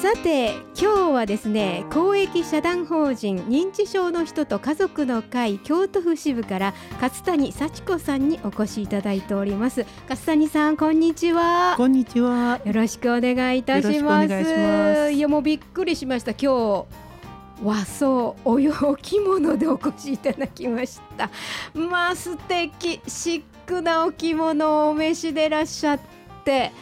[0.00, 9.84] さて今日はですね公益社団法人認知症の人と家族の会京都府支部から勝谷幸子さんにお越しいただいております。
[10.08, 11.74] 勝谷さんこんにちは。
[11.76, 12.62] こんにちは。
[12.64, 15.12] よろしくお願いいたします。
[15.12, 16.30] いやもうびっくりしました。
[16.30, 16.86] 今日
[17.62, 18.72] 和装お洋
[19.02, 21.28] 着物でお越しいただきました。
[21.74, 23.02] まあ素敵。
[23.06, 26.00] シックなお着物をお召しでいらっしゃっ
[26.42, 26.72] て。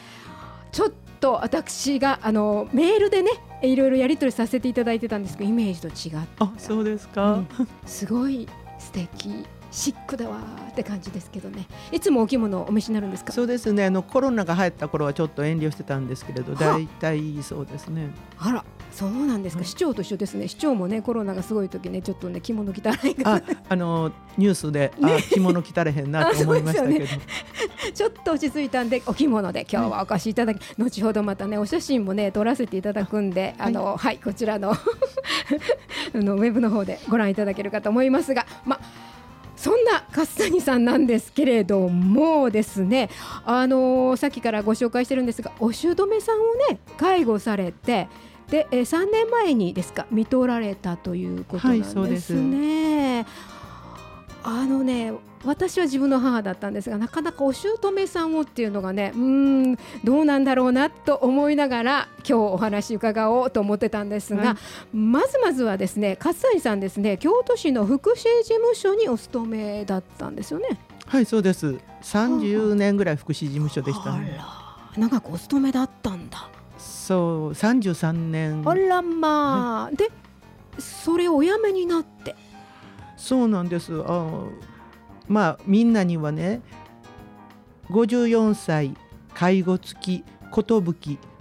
[0.71, 3.31] ちょっと私があのメールでね
[3.63, 6.29] いろいろやり取りさせていただいてたんですけどイメージと違って。
[6.39, 7.49] あそうですか、うん、
[7.87, 9.45] すごい素敵。
[9.71, 10.39] シックだわ
[10.71, 11.67] って感じですけどね。
[11.93, 13.33] いつもお着物お召しになるんですか？
[13.33, 13.85] そうですね。
[13.85, 18.09] あのコロナが入った頃はちょっと遠慮してたんですけれど大体そうですね。
[18.39, 20.49] あらそうなんですか、市長と一緒ですね。
[20.49, 26.99] 市長もねコロナがすごい時ねちょっとね着物着たらいああのニュースで、ね、あ着物着たれへんなと思いましたけど。
[26.99, 27.09] ね、
[27.95, 34.77] ちょっと落ち着いたんでお着物で今日はお越しいただき、後ほどまたねお写真もね撮らせていただくんであの、はい、はい、こちらの あ
[36.15, 38.81] のウェブの方でご覧いただけるかと思いますがま
[39.59, 43.11] そんな勝谷さんなんですけれどもですね、
[43.45, 48.09] あのー、さっきからご紹介してるんですがお姑さんをね介護されて
[48.51, 53.17] で、えー、3年前にですか見取られたということなんですね。
[53.17, 53.27] はい、
[54.43, 55.13] あのね
[55.45, 64.57] 私は自分の母だったんですがなかなかお姑さんをっていうのがねうんどうなんだろうなと思いながら今日お話伺おうと思ってたんですが、は
[64.93, 70.67] い、まずまずはですね勝谷さんですね京都市の福祉事務所にお勤めだったんですよね。
[71.07, 74.41] はいそうです30年ぐらい福祉事務所でしたね。
[74.97, 76.58] 長くお勤めだったんだ。
[77.09, 80.11] そう33年あらまあ、で
[80.79, 82.37] それをお辞めになって
[83.17, 84.45] そうなんですあ
[85.27, 86.61] まあみんなにはね
[87.89, 88.95] 54歳
[89.33, 90.83] 介護付き寿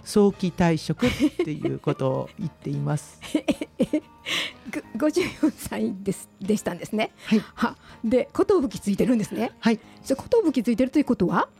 [0.04, 1.10] 早期退職っ
[1.44, 3.20] ていうことを言っています。
[4.96, 7.12] 54歳ですでしたんですね。
[7.26, 7.42] はい。
[7.54, 9.52] はで寿ついてるんですね。
[9.60, 9.78] はい。
[10.02, 11.50] じゃ寿ついてるということは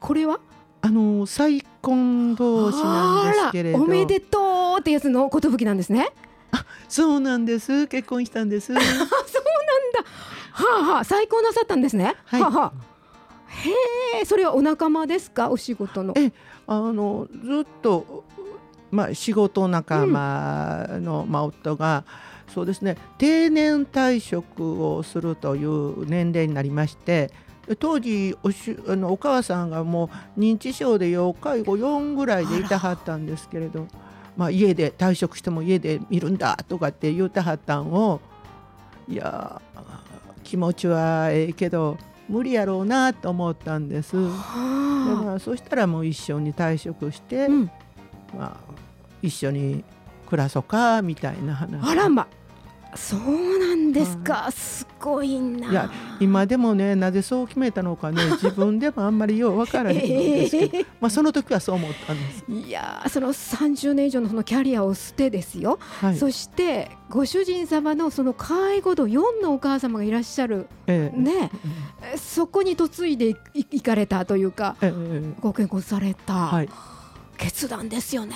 [0.00, 0.40] これは？
[0.82, 3.78] あの再婚同士なんですけれど。
[3.78, 6.10] おめでとうってやつの寿なんですね。
[6.52, 7.86] あそうなんです。
[7.86, 8.66] 結婚したんです。
[8.72, 8.90] そうなんだ。
[10.52, 12.72] はあはあ再婚なさったんですね、はい、はあ、はあ、
[13.48, 15.50] へえそれはお仲間ですか？
[15.50, 16.14] お仕事の。
[16.16, 16.32] え
[16.66, 18.24] あのずっと
[18.90, 22.04] まあ仕事仲間の、うん、まあ夫が
[22.52, 27.30] そうですね定年退職をするという年齢になりまして
[27.74, 33.88] 当時おしあのお母さんがもう認知症で要介護4ぐらいでいたはったんですけれど、
[34.36, 38.20] まあ、家で退職しても家で見るんだとかって言うたはったんを
[39.08, 39.60] いや
[40.44, 44.16] 気持ちはええけど無理やろうなと思ったんです。
[44.16, 47.70] でまあ、そしたらもう一緒に退職して、うん、
[48.36, 48.56] まあ、
[49.22, 49.84] 一緒に
[50.28, 51.88] 暮らそうかみたいな話。
[51.88, 52.26] あらま
[52.94, 55.70] そうなんですか、すごいな。
[55.70, 62.44] いや今でもねなぜそう決めたのかね 自分でもあんまりよう分からへんですけど、えー、まあその時はそう思ったんです。
[62.48, 71.50] いやその30年以上のそのキャリアを捨てですよ、はい、そしてご主人様のその介護度4のお母様がいらっしゃる、えー、ね、
[72.12, 73.34] うん、そこに嫁いで
[73.70, 76.68] いかれたというか、えー、ご結婚された、はい、
[77.36, 78.34] 決断ですよね。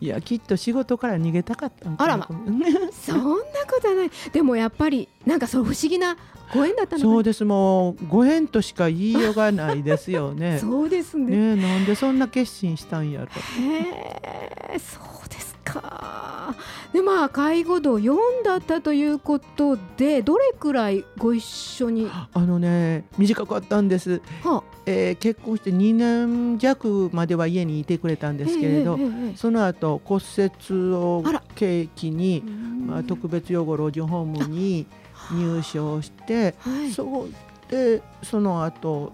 [0.00, 2.28] いやきっと仕事から逃げたかったあらま。
[2.92, 3.34] そんな
[3.66, 4.10] ことない。
[4.32, 6.16] でもやっぱりなんかそう不思議な
[6.52, 7.44] ご縁だったのそうです。
[7.44, 10.58] もうご縁としか言いようがないですよね。
[10.60, 11.54] そうですね。
[11.54, 15.45] ねなんでそんな決心したんやとへえそうです
[15.80, 16.54] か
[16.92, 22.10] でまあ介護度4だったということでどれくらいご一緒に？
[22.10, 24.76] あのね短かったんです、はあ。
[24.86, 31.22] えー、結婚して2年弱までは家にいてくれたんですけれど、えーえー、その後骨折を
[31.56, 32.42] 契機に、
[32.86, 34.86] まあ、特別養護老人ホームに
[35.32, 37.26] 入所して、はい、そ
[37.68, 39.12] でその後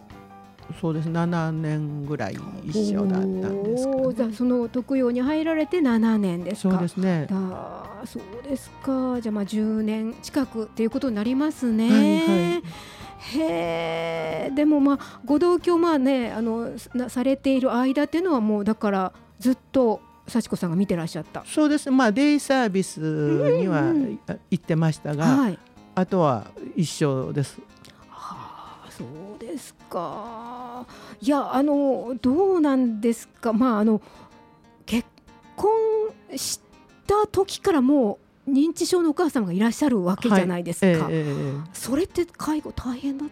[0.80, 1.08] そうです。
[1.08, 7.26] 7年ぐらい一緒だったんですか、ね、その特養に入られて7年ですそうですね。
[7.30, 9.20] あそうですか。
[9.20, 11.90] じゃあまあ10年近くっていうことになりますね。
[11.90, 12.62] はいはい。
[13.34, 21.44] へえでもまあご同居まあねあのなされている間っていうのはもうだからずっと幸子さんが見てらっしゃった。
[21.46, 21.90] そうです。
[21.90, 23.92] まあデイサービスには
[24.50, 25.58] 行ってましたが、はい、
[25.94, 27.60] あとは一緒です。
[29.42, 30.86] ですか？
[31.20, 33.52] いやあのどうなんですか？
[33.52, 34.00] まああの
[34.86, 35.06] 結
[35.56, 35.70] 婚
[36.36, 36.60] し
[37.06, 43.26] た時からもう認知症のお母様がいらっしゃるわけじゃないですか、はいえー、それって介護大変だ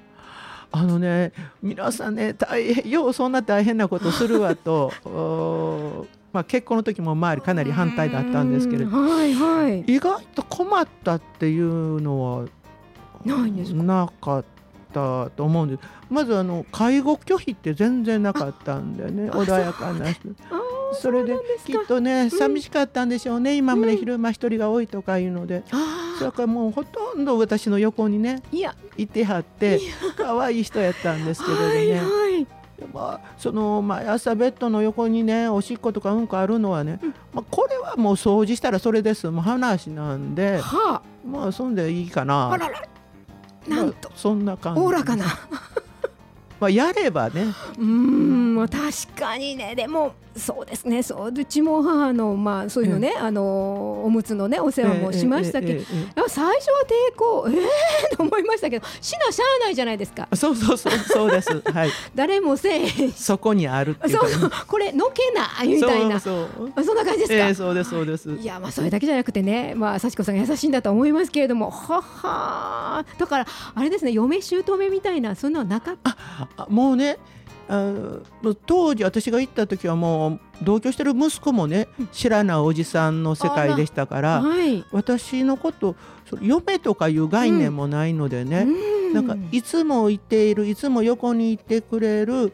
[0.72, 4.92] あのね皆さんね大変ようそんな大変なことするわと
[6.32, 8.96] まあ、結婚の時も周りかなり反対だったんですけれど。
[8.96, 9.80] はいはい。
[9.80, 12.44] 意外と困ったっていうのは
[13.24, 13.82] ないんですか？
[13.82, 14.44] なか
[14.90, 15.82] ったと思うんです。
[16.10, 19.30] まずあの介護拒否って全然なかったんでね。
[19.32, 20.28] あ穏やかな人。
[20.92, 29.80] それできっとねん寂しかったんでしょうね、今までうん昼間一人が多いとかいうので、あだからもうほとんど私の横にねーいてはって
[30.16, 32.44] 可愛い人やったんですけれどはいね、はい。
[32.76, 37.14] でまあ、その毎朝ベッドの横にねおしっことかうんこあるのはね、うん。
[37.32, 39.30] まあ、これはもう掃除したらそれです。
[39.30, 40.58] もう話なんで。
[40.58, 42.58] はまあそんでいいかあな
[43.68, 44.08] なんと。
[44.08, 44.80] まあそんな感じ。
[44.80, 45.26] おおらかな。
[46.60, 47.54] まあ、やればね。
[47.78, 49.74] うーんまあ確かにね。
[49.74, 51.02] でもそうですね。
[51.02, 55.84] そううちも母のまあそういうのね、あのおむつのねお世話もしましたけど、
[56.28, 60.28] 最初は抵抗ええー、と思いましたけどしなしゃあないじゃないですか。
[60.34, 61.60] そうそうそうそうです。
[61.70, 61.90] はい。
[62.14, 63.22] 誰もせえへんし。
[63.22, 64.32] そこにあるっていうかね。
[64.32, 66.18] そうこれのけなみたいな。
[66.18, 66.72] そうそう。
[66.74, 68.30] あそんな感じですか、ええそうですそうです。
[68.30, 76.16] いやまあそれだけじゃなくてねまあ幸子さんが優しいんだと思いますけれどもははだからあれですね嫁姑みたいなそんなのなかった。
[76.56, 77.18] あもうね
[77.72, 77.94] あ
[78.42, 85.94] の当時私が行った時はもう同居してる息子もね知らないおじさんの世界でしたからはい、私のこと
[86.28, 89.14] それ嫁とかいう概念もないのでね、うん。
[89.14, 92.52] なんかいつもいているいつも横にいてくれる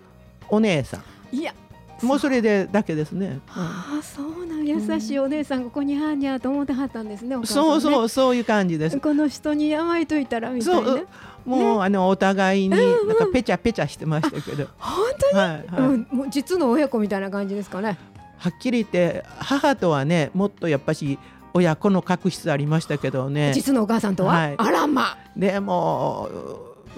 [0.48, 1.02] お姉さ
[1.32, 3.26] いやんもうそれでだけですね。
[3.26, 9.00] うんああそうなん優しいお姉さんここにはんにゃと思ってはったんですねそうそうそういう感じです。
[9.00, 11.02] この人に甘えといたらみたいな
[11.46, 17.98] もう、あのお互いになんかペチャペチャしてましたけど、本はい当に、はい、うん、もう実の親子みたいな感じですかね。
[18.38, 21.18] はっきり言って母とはねもっとやっぱし
[21.54, 23.52] 親子の確執ありましたけどね。
[23.54, 24.54] 実のお母さんとは、はい。
[24.58, 25.16] あらま。
[25.36, 26.28] でも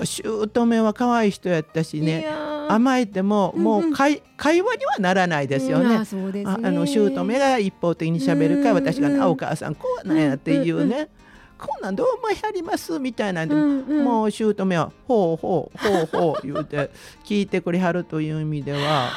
[0.05, 2.27] 姑は可愛い人やったしいね
[2.69, 5.97] 甘えてももう会,、会話にはならないですよね。
[5.97, 11.28] ああの姑が一方的にしゃべるかうん私が、お母さんこうなんやっていうね、うん
[11.59, 14.05] こんなんどう思いはりますみたいなんで、うんうん。
[14.05, 16.91] もう姑はほうほうほうほう言うて
[17.27, 19.09] 聞いてくれはるという意味では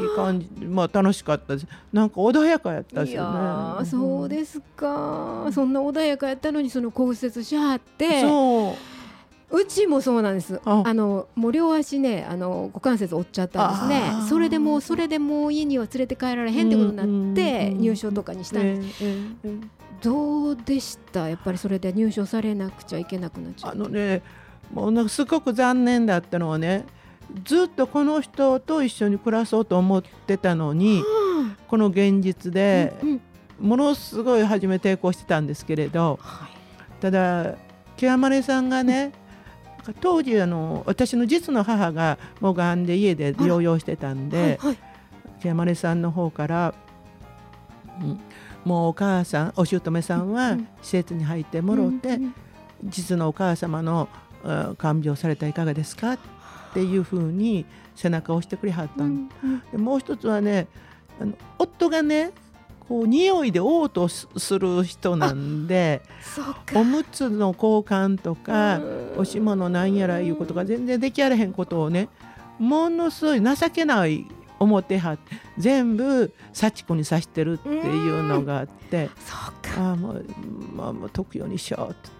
[0.00, 1.66] いい感じまあ楽しかったです。
[1.92, 3.86] なんか穏やかやったですよーね。
[3.86, 5.48] そうですか。
[5.52, 8.22] そんな穏やかやったのにその骨折しはって。
[8.22, 8.95] そう
[9.50, 10.60] うちもそうなんです。
[10.64, 10.82] あ。
[10.84, 14.26] あのもう両足ねあの股関節折っちゃったんですあねー。
[14.26, 19.04] それでもうそれでもう家には連れて帰られへんってことになってうん入所とかにしたんです、
[20.02, 21.28] どうでした？
[21.28, 24.22] やっぱりそれで入所されなくちゃいけなくなっちゃあうのね
[24.72, 26.84] もうなんかすごく残念だったのはね
[27.44, 32.94] ずっとこの人と一緒に暮らそうと思ってたのにうんこの現実で
[33.60, 36.50] ものすごい初め抵抗してたんですけれどはい。
[37.00, 37.54] ただ
[37.96, 39.12] ケアマネさんがね
[39.94, 44.78] 当時あの私の実の母がもうがんで家で療養してたんではい
[45.40, 46.74] ケアマネさんの方から、
[48.00, 48.20] うん
[48.64, 50.66] もうお母さんお姑さんうはん。
[50.82, 52.34] 施設に入ってもろて、うんうん。
[52.84, 54.08] 実のお母様の
[54.44, 56.18] あ看病されたらいかがですかっ
[56.74, 59.62] ていうふうに背中を押してくれはったんうん。
[59.70, 60.66] でもう一つはね
[61.20, 62.32] あの夫がね
[62.88, 66.02] こう匂いで嘔吐すする人なんで
[66.74, 69.18] おむつの交換とかうん。
[69.18, 72.08] おしものなんやらいうことが全然できやれへんことをね
[72.58, 74.26] ものすごい情けない
[74.58, 75.18] 思っては
[75.58, 79.10] 全部幸子にさしてるっていうのがあって
[79.78, 80.24] ああもう,、
[80.74, 82.15] まあ、もう解くようにしようって、うん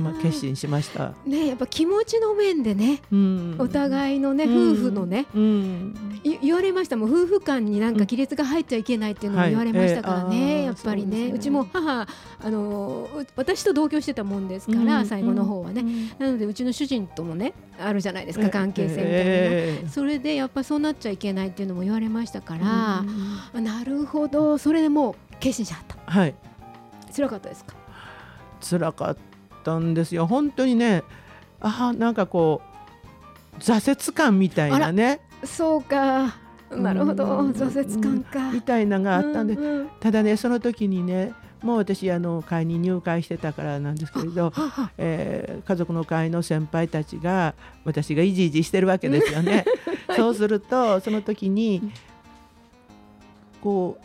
[0.00, 1.12] まあ、決心しました。
[1.26, 3.56] ねやっぱ気持ちの面でねうん。
[3.58, 4.72] お互いのねうん。
[4.72, 5.26] 夫婦のね
[6.42, 7.10] 言われましたもん。
[7.12, 9.50] 夫婦間になんか亀裂が入っちゃいけないっていうのもはい。
[9.50, 11.30] 言われましたからね、やっぱりね。
[11.30, 15.84] そうちも母あのう私と同居してたもんですから、最後の方はね、
[16.18, 24.58] なのでうちの主人ともねあるじゃないですか関係性みたいな、ええそれでやっぱそうなっちゃいけないっていうのも言われましたからなるほど。
[24.58, 25.96] それでもう決心しはった。
[26.10, 26.34] はい。
[27.14, 27.74] 辛かったですか？
[28.68, 29.16] 辛かっ
[29.66, 30.26] たんですよ。
[30.28, 31.02] 本当にね
[31.60, 32.62] あーなんかこ
[33.58, 35.20] う挫折感みたいなね。
[35.44, 36.36] そうか。
[36.70, 37.24] なるほど。
[37.38, 37.50] うん。
[37.52, 38.52] 挫折感か。
[38.52, 39.88] みたいなのがあったんで、うんうん。
[40.00, 41.32] ただねその時にね
[41.62, 44.52] もう私あの会に入会してたからなんですけれど、
[44.98, 47.54] えー家族の会の先輩たちが
[47.84, 49.64] 私がいじいじしてるわけですよね。
[50.16, 51.92] そうするとその時にうん
[53.62, 53.98] こ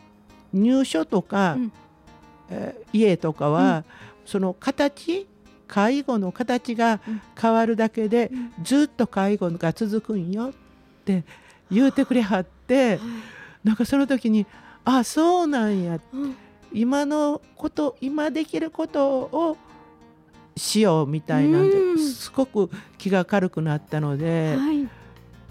[0.54, 1.72] う入所とか、うん。
[2.50, 3.86] えー家とかは、
[4.26, 5.26] その形
[5.72, 7.00] 介護の形が
[7.40, 8.52] 変わるだけで、うん。
[8.62, 10.52] ずっと介護が続くんよっ
[11.06, 11.24] て
[11.72, 13.00] 言うてくれはって
[13.64, 14.46] なんかその時に
[14.84, 16.00] あそうなんや。
[16.14, 16.36] うん。
[16.74, 19.58] 今のこと今できることを
[20.58, 22.00] しようみたいなんでうん。
[22.00, 24.88] すごく気が軽くなったので、はい。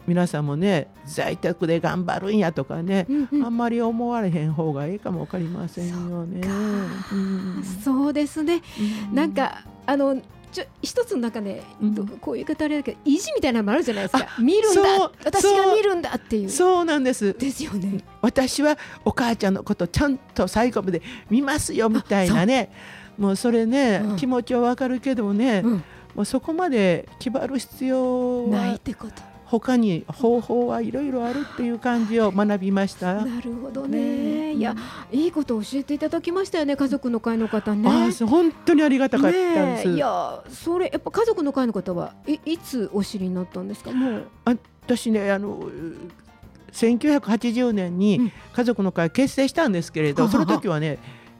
[0.07, 3.45] 皆さんもね在宅で頑張るんやとかね、うんうん。
[3.45, 6.41] あんまり思われへん方がいいかもわかりませんよね。
[7.12, 7.15] う
[7.61, 7.65] ん。
[7.83, 8.61] そうですね。
[9.15, 10.21] なんかあの
[10.53, 14.29] ちょ一つの中で、うんどこういう言い方あれだけど意地みたいなのもあるじゃないですか。
[14.41, 16.51] 見るんだ私が見るんだっていう。
[16.51, 18.03] そうなんですですよね。
[18.21, 22.73] 私はお母ちゃんのことちゃんと最後まで見ますよみたいなね
[23.17, 25.85] もうそれね、うん気持ちはわかるけどもね、うん
[26.15, 29.30] もうそこまで気張る必要ないっはてこと。
[29.50, 33.14] 他に方法はいろいろあるっていう感じを学びました。
[33.25, 34.52] なるほどねね。
[34.54, 34.76] いや
[35.11, 38.12] いいことを教えていただきましたよね家族の会の方ね。
[38.26, 39.88] 本当にありがたかったんねです。
[39.88, 43.90] えいやそれやっぱ家族の会の方はいいつお知りになったんですか？
[43.90, 44.25] もう。
[44.87, 45.69] 私ねあの
[46.73, 50.99] 1980年にうん家族の会結成したんですけれど、はははその時はね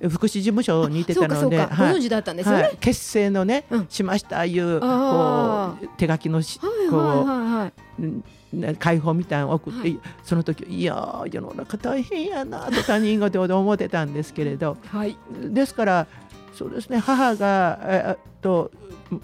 [0.09, 2.63] 福祉事務所にいてたのではいご存知だったんですよね。
[2.63, 8.03] はい、結成のね、うんしましたいうこあう手書きのしはいはいはいはい。
[8.03, 15.17] う解放みたいなのを送って、はその時いやー世の中大変やなと他人事で思ってたんですけれどはい。
[15.45, 16.07] ですから
[16.55, 18.71] そうですね母がえっと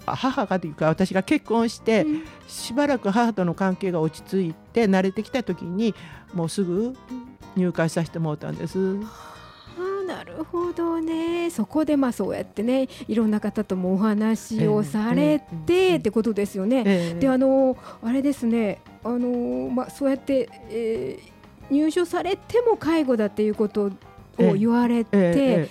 [0.05, 5.93] 母がというか私が結婚して、うんしばらく母との関係が落ち着いて慣れてきた時に
[6.33, 6.95] もうすぐ
[7.57, 8.77] 入会させてもらったんです。
[10.27, 11.49] るほどね。
[11.49, 16.83] そこでまあそうやってねいろんな方ともお話をされてってことですよね。
[16.85, 21.37] ええであのあれですねあのまあそうやって、えー
[21.69, 23.91] 入所されても介護だっていうこと
[24.37, 25.67] を言われて、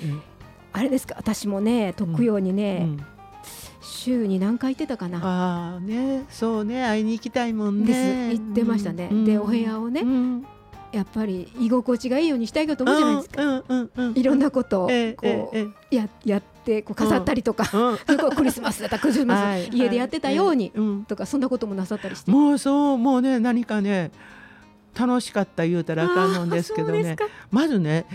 [0.72, 3.06] あれですか私もね特養にええね、うん。
[3.80, 5.20] 週に何回行ってたかな。
[5.22, 7.98] ああねそうね会いに行きたいもんです。
[7.98, 8.28] ね。
[8.34, 9.24] 言ってましたね、うん。
[9.24, 10.46] でお部屋をね、うん
[10.96, 17.66] やっぱり居心地がいいようにしたいかと思うじゃないですか、いろんなことをええこう、ええややってこう飾ったりとか、
[18.34, 21.04] クリスマスだったらクリスマス、はい家でやってたように、うん。
[21.04, 22.30] とかそんなこともなさったりして。
[22.30, 24.10] もうそうもうね何かね
[24.98, 27.16] 楽しかった言うたらあかんのんですけどね。
[27.50, 28.06] まずね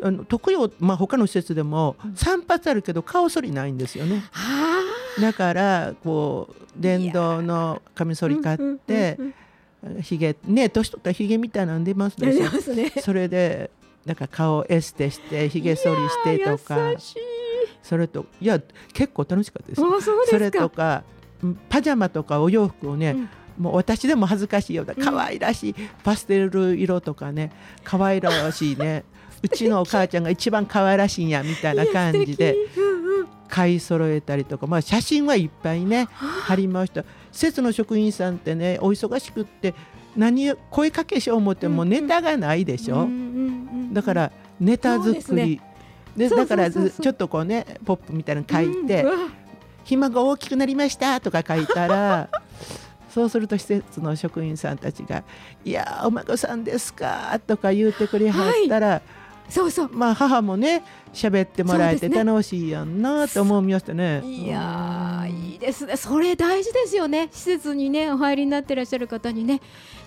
[0.00, 2.14] あの特養まあ他の施設でもうん。
[2.14, 4.22] 散髪あるけど顔剃りないんですよね。
[4.32, 4.80] あ
[5.20, 9.18] だからこう電動のカミソーリ買って
[10.02, 12.44] ひげね年取ったらひげみたいなの出ますでしょ？
[12.44, 12.92] ますね。
[13.00, 13.70] それで
[14.04, 16.92] なんか顔エステしてひげ剃りしてとか。
[17.82, 18.60] それといや
[18.92, 20.26] 結構楽しかったですあそうですか。
[20.30, 21.04] それとか
[21.42, 23.64] うんパジャマとかお洋服をね、うん。
[23.64, 27.50] もう私でも恥ずかしいような可愛らしいパステル色とかね
[27.84, 29.04] 可愛らしいね。
[29.42, 32.56] うちのお母ちゃんが一番可愛らしいんやみたいな感じで
[33.48, 39.74] 買い揃えたりとか、まあ、写真はいっぱいね貼りました施設の職員さんってねお忙しくって
[40.16, 43.10] 何を声かけしよう思ってもネタがないでしょ、うんうんう
[43.90, 45.60] んだからネタ作り。
[46.16, 49.28] でだからずちょっとこうねポップみたいなの書いてうんうわ
[49.84, 52.28] 「ひまが大きくなりました」とか書いたら
[53.08, 55.22] そうすると施設の職員さんたちが
[55.64, 59.00] 「いやーお孫さんですか」とか言ってくれはったら、
[59.48, 59.90] そうそう。
[59.92, 64.22] まあ母もね喋ってもらえて楽しいやんなと思いましたね。
[64.24, 64.68] いやうんー。
[64.68, 65.07] いい
[65.68, 69.60] ですねそれ大事ですよね施設にねお入りになってらっしゃる方にね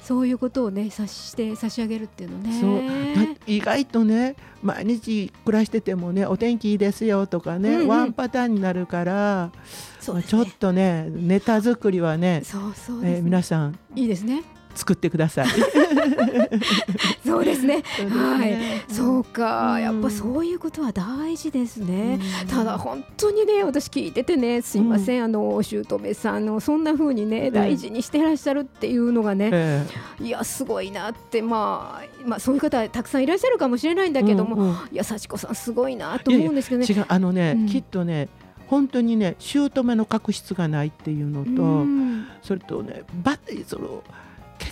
[0.04, 3.38] そういうことをね差しして差し上げるっていうのね。
[3.46, 9.52] 意外とね毎日暮らしててもねお天気いいですよとかね、うんうんワンパターンになるから、
[10.00, 10.52] そうですちょっね。
[10.60, 13.22] とねネタ作りはね、そうそうえー。
[13.22, 14.44] 皆さんいいですね。
[14.76, 15.48] 作ってください。
[17.26, 17.84] そうですね。
[18.10, 18.86] はいね。
[18.90, 22.20] そうか、うんやっぱそういうことは大事ですね。
[22.42, 29.86] うんただ本当にね私聞いててねすいません、あのお姑さんのそんな風にね大事にしてらっしゃるっていうのがね、え
[30.20, 36.88] いやすごいなってまあまあそういう方たくさんいらっしゃるかもしれないんだえけども、うんうんいや幸子さんすごいなと思うんですけどね。
[36.88, 38.30] 違うあのね、うんきっとね
[38.68, 43.38] 本当にね姑の確執がないっていうのと、うんそれとねば
[43.68, 44.31] その結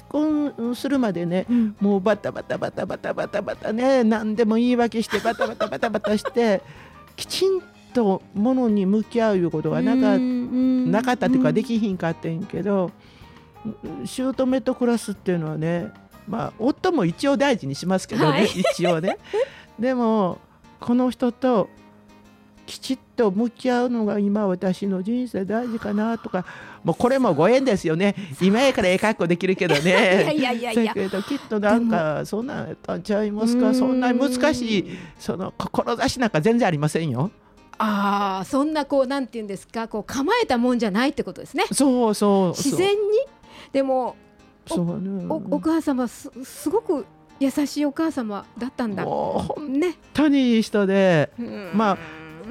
[0.10, 1.75] 婚するまでねうん。
[1.80, 6.62] もうバタバタバタバタバタバタね何でも言い訳してバタバタバタバタして
[7.16, 7.62] きちん
[7.94, 10.92] とものに向き合ういうことがなか,、うん。
[10.92, 12.92] なかったっていうかできひんかってんけど
[14.06, 15.88] 姑と暮らすっていうのはね
[16.28, 18.46] まあ夫も一応大事にしますけどね、はい。
[18.46, 19.18] 一応ね。
[19.80, 20.38] でも
[20.80, 21.70] この人と
[22.70, 26.46] きちっと向き合うのが今私の人生大事かなとか
[26.84, 28.14] もうこれもご縁ですよね。
[28.40, 30.34] 今やからええ格好できるけど いやね。
[30.36, 30.72] いやいや。
[30.72, 33.62] いやだけどきっとなんかそんなんやったんちゃいますうん。
[33.62, 34.86] かそんなに難しい
[35.18, 37.32] その志なんか全然ありませんよ。
[37.80, 39.88] ああそんなこうなんて言うんですか？
[39.88, 41.64] こう構えたもんじゃないってことですね。
[41.72, 42.96] そうそう自然に？
[43.72, 44.16] でも
[44.68, 45.26] そうね。
[45.28, 47.06] おお母様すすごく
[47.40, 49.06] 優しいお母様だったんだ。
[49.06, 51.32] もう本ね、当にいい人で。
[51.40, 51.72] うん。
[51.74, 51.98] まあ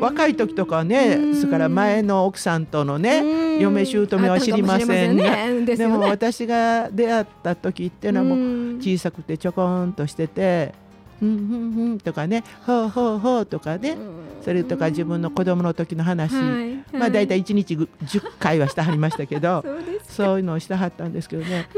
[0.01, 1.35] 若い時とかはねうん。
[1.37, 8.39] それから前の奥さんとのね嫁姑は知りませんが、ね、でも私が出会った時っていうのはもう
[8.77, 10.75] 小さくてちょこんとしてて。
[11.21, 13.97] うんうんうんとかね、ほうほうほうとかね、
[14.43, 16.97] それとか自分の子供の時の話、はい。
[16.97, 19.65] まあ大体1日10回はしてはりましたけど
[20.09, 21.69] そういうのをしてはったんですけどね、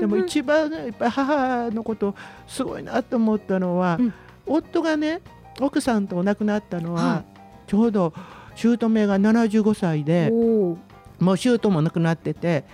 [0.00, 2.14] でも一番やっぱり母のこと
[2.46, 4.14] すごいなと思ったのは、うん、
[4.46, 5.20] 夫がね
[5.58, 7.24] 奥さんとお亡くなったのは、は
[7.66, 8.12] い、ちょうど
[8.54, 12.64] 姑が75歳でもう姑も亡くなってて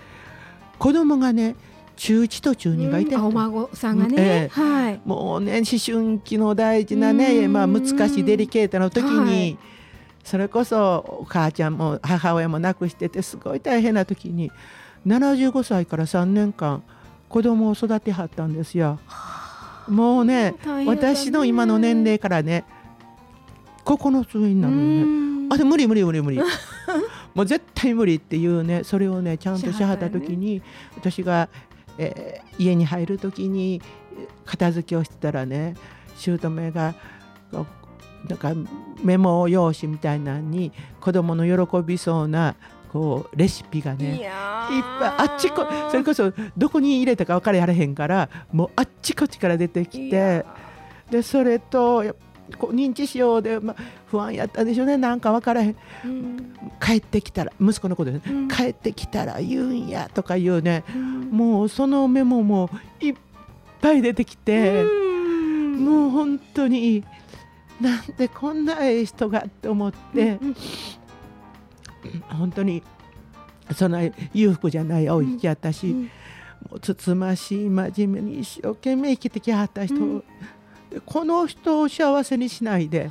[0.78, 1.56] 子供がね
[1.96, 9.58] 中1と中2がいて、お孫さんがね、えー、はい、もうね思春期の大事なね、まあ、難しいデリケートの時に、はい、
[10.22, 14.52] それこそお母ちゃんも母親も亡くしててすごい大変な時に
[15.06, 16.82] 75歳から3年間
[17.28, 19.00] 子供を育てはったんですよ。
[19.88, 22.64] もうね、ね、私の今の年齢からね
[23.84, 25.48] 9つ上になるね。
[25.50, 26.40] あで無理無理無理無理。
[27.34, 30.62] もう絶対無理っていうねそれをねちゃんとしはった時に、ね、
[30.96, 31.48] 私が
[31.98, 33.80] えー、家に入る時に
[34.44, 35.74] 片付けをしてたらね
[36.16, 36.94] 姑が
[38.28, 38.52] なんか
[39.02, 42.56] メモ用紙みたいなのに子供の喜びそうな
[42.96, 50.46] こうレシピがねいっぱいあっちこそれこそどこに入れたか分からへんからもうあっちこっちから出てきて
[51.10, 52.14] でそれと
[52.58, 53.76] こう認知症で、まあ、
[54.06, 54.96] 不安やったでしょうね。
[54.96, 63.14] なんか分からへん、うん、帰ってきたら息子のことですね、うん、帰ってきたら言うんやとかいうね、うん、もうそのメモもいっ
[63.82, 67.04] ぱい出てきて、もう本当に
[67.78, 70.38] なんでこんなええ人がって思って、
[72.28, 72.82] 本当に
[73.74, 73.98] その
[74.32, 75.86] 裕福じゃないおいきやったし、
[76.68, 80.22] もうつつましい真面目に一生懸命生きてきはった人、
[81.04, 83.10] この人を幸せにしないで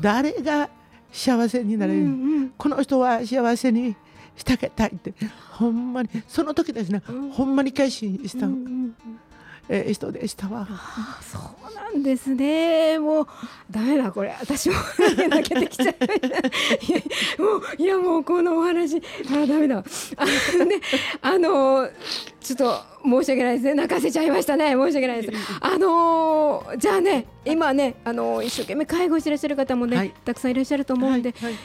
[0.00, 0.68] 誰が
[1.12, 3.96] 幸せになれる、うんうん、この人は幸せに
[4.36, 5.14] してあげたいって
[5.52, 8.96] ほんまにその時ですね、うん、ほんまに決心した、うんうん
[9.68, 10.66] えー、人でしたわ。
[10.68, 12.98] あそうなんですね。
[12.98, 13.26] もう
[13.70, 14.76] ダメだこれ私も
[15.28, 15.94] 泣けてきちゃ
[17.38, 17.42] う。
[17.42, 19.78] もういやもうこのお話あダメだ。
[19.78, 20.26] あ
[20.58, 20.80] のね
[21.22, 21.88] あの
[22.40, 25.38] ちょっと申し訳ないですね泣かせちゃいましたね申し訳ないです。
[25.60, 31.60] あのじゃあね今ねあの一生懸命介護していらっしゃる方もね、はい、たくさんいらっしゃると思うんで、はいはい、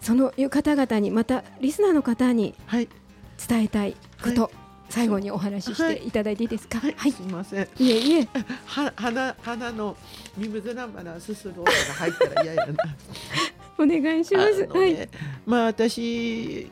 [0.00, 4.63] そのいう方々にまたリスナーの方に伝えたいこと。
[4.94, 6.78] 最後にお話ししていただいていいですか？
[6.78, 7.68] はい、はい、すみません。
[7.80, 8.28] いえいえ。
[8.64, 9.96] は花花の
[10.36, 12.74] ミムズナンバラすする音が入ったら嫌やな。
[13.76, 14.60] お願いします。
[14.60, 15.08] ね、はい。
[15.44, 16.70] まあ私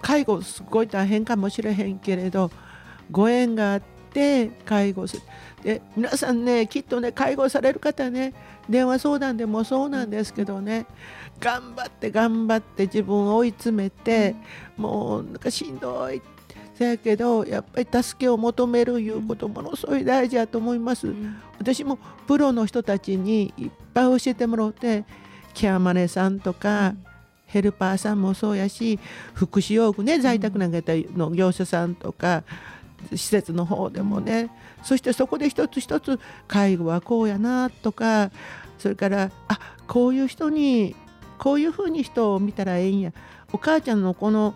[0.00, 2.50] 介護すごい大変かもしれへんけれど、
[3.10, 3.82] ご縁があっ
[4.14, 5.22] て介護する。
[5.62, 8.32] で皆さんねきっとね介護される方ね
[8.70, 10.86] 電話相談でもそうなんですけどね。
[11.40, 14.34] 頑張って頑張って自分を追い詰めて、
[14.78, 16.22] もうなんかしんどい
[16.74, 25.04] せやけどやっぱり助けを求めるいうことものすごい大事やと思います、うん、私もプロの人たちにいっぱい教えてもらって
[25.54, 27.04] ケアマネさんとか、うん、
[27.46, 28.98] ヘルパーさんもそうやし
[29.34, 32.42] 福祉用具ね在宅投げたの業者さんとか
[33.12, 34.50] 施設の方でもね、
[34.82, 38.30] そしてそこで一つ一つ介護はこうやなとか
[38.78, 40.96] それからあこういう人に
[41.38, 43.12] こういうふうに人を見たらええんや。
[43.52, 44.52] お母ちゃんのこの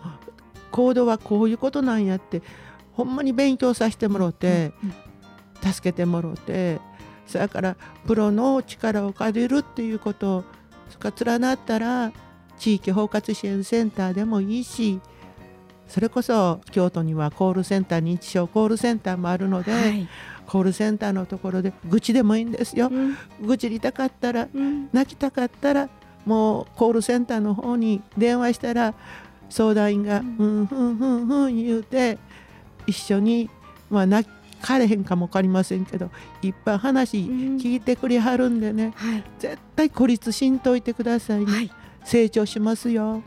[0.71, 2.41] 行動はこういうことなんやって
[2.93, 4.73] ほんまに勉強させてもろて、
[5.61, 6.79] 助けてもろて
[7.27, 7.75] それから
[8.07, 10.43] プロの力を借りるっていうこと
[10.89, 12.11] それから連なったら
[12.57, 14.99] 地域包括支援センターでもいいし
[15.87, 20.07] それこそ京都にはコールセンター認知症コールセンターもあるので、はい、
[20.45, 22.89] コールセンターのところで愚痴でもいいんですよ。
[22.91, 25.89] うん、愚痴りたかったら、うん、泣きたかったら
[26.25, 28.93] もうコールセンターの方に電話したら
[29.49, 30.65] 相談員が「うん。
[30.65, 32.17] ふんふんふん」言うて
[32.87, 33.49] 一緒に
[33.89, 34.29] まあ泣
[34.61, 36.09] かれへんかも分かりませんけど
[36.41, 41.71] いっぱい話聞いてくれはるんでね、うんはい、絶対孤立しんといてくださいね、はい、
[42.03, 43.23] 成長しますよ。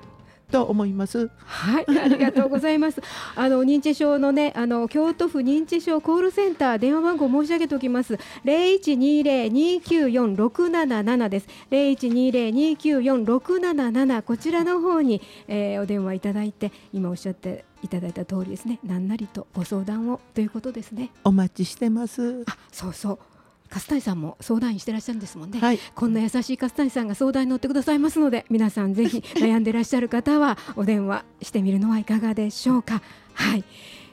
[0.52, 1.30] と思います。
[1.44, 3.00] はい、ありがとうございます。
[3.34, 8.18] あの認知症のね、あの京都府認知症コールセンター電話番号申し上げておきます。
[8.44, 11.48] 零一二零二九四六七七です。
[11.70, 18.78] 零一二零二九四六七七こちらの方に、えー、お電話いただいて今おっしゃっていただいた通りですね。
[18.84, 21.10] 何なりとご相談をということですね。
[21.24, 22.44] お待ちしてます。
[22.46, 23.32] あ、そうそう。
[23.72, 33.02] 粕谷さんも相談員してらっしゃるんですもんね、はい、こんな優しい粕谷さんが相談に乗ってくださいますので皆さんぜひ悩んでらっしゃる方はお電話してみるのはいかがでしょうか。
[33.35, 33.64] はい。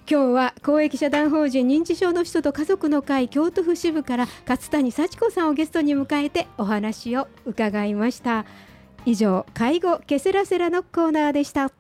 [0.10, 8.46] 今日は公益社団法人認知症の人と家族の会京都府支部から勝谷幸子さんをゲストに迎えてお話を伺いました。
[9.06, 11.72] 以上介護ケセラセラのコーナーでした